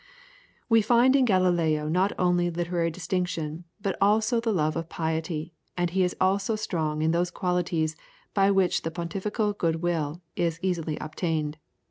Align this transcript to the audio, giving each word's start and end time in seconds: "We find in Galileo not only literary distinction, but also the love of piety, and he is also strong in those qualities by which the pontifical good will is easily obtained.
"We 0.67 0.81
find 0.81 1.15
in 1.15 1.25
Galileo 1.25 1.87
not 1.87 2.11
only 2.17 2.49
literary 2.49 2.89
distinction, 2.89 3.65
but 3.79 3.95
also 4.01 4.39
the 4.39 4.51
love 4.51 4.75
of 4.75 4.89
piety, 4.89 5.53
and 5.77 5.91
he 5.91 6.03
is 6.03 6.15
also 6.19 6.55
strong 6.55 7.03
in 7.03 7.11
those 7.11 7.29
qualities 7.29 7.95
by 8.33 8.49
which 8.49 8.81
the 8.81 8.89
pontifical 8.89 9.53
good 9.53 9.83
will 9.83 10.23
is 10.35 10.57
easily 10.63 10.97
obtained. 10.97 11.59